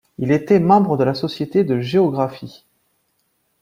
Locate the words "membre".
0.59-0.97